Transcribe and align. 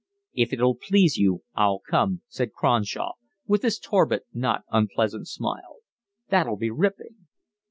"If 0.33 0.51
it'll 0.51 0.73
please 0.77 1.17
you 1.17 1.43
I'll 1.53 1.77
come," 1.77 2.23
said 2.27 2.53
Cronshaw, 2.53 3.11
with 3.45 3.61
his 3.61 3.77
torpid 3.77 4.21
not 4.33 4.63
unpleasant 4.71 5.27
smile. 5.27 5.81
"That'll 6.29 6.57
be 6.57 6.71
ripping." 6.71 7.27